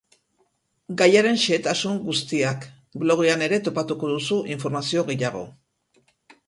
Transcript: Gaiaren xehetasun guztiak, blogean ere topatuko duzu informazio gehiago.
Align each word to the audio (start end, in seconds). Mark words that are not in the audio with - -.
Gaiaren 1.01 1.37
xehetasun 1.41 1.99
guztiak, 2.07 2.65
blogean 3.05 3.47
ere 3.51 3.61
topatuko 3.69 4.13
duzu 4.15 4.43
informazio 4.57 5.07
gehiago. 5.13 5.47